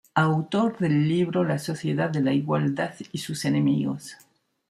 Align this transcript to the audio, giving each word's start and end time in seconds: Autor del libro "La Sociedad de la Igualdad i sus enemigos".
Autor 0.15 0.79
del 0.79 1.07
libro 1.07 1.43
"La 1.43 1.59
Sociedad 1.59 2.09
de 2.09 2.21
la 2.23 2.33
Igualdad 2.33 2.95
i 3.11 3.19
sus 3.19 3.45
enemigos". 3.45 4.17